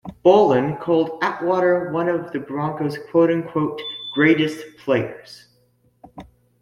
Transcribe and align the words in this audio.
Bowlen 0.23 0.77
called 0.77 1.23
Atwater 1.23 1.91
one 1.91 2.09
of 2.09 2.31
the 2.31 2.39
Broncos 2.39 2.97
"greatest 4.15 4.59
players". 4.79 5.45